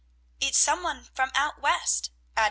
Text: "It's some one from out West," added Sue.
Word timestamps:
"It's 0.39 0.57
some 0.57 0.81
one 0.81 1.03
from 1.13 1.29
out 1.35 1.61
West," 1.61 2.09
added 2.35 2.39
Sue. 2.39 2.39